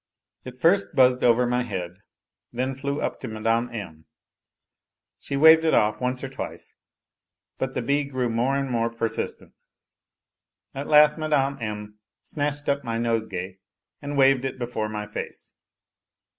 [0.43, 1.91] It first buzzed over my head,
[2.49, 3.69] and then flew up to Mme.
[3.71, 4.05] M.
[5.19, 6.73] She Avaved it off once or twice,
[7.59, 9.53] but the bee grew more and more persistent.
[10.73, 11.61] At last Mme.
[11.61, 11.99] M.
[12.23, 13.59] snatched up my nosegay
[14.01, 15.53] and waved it before my face.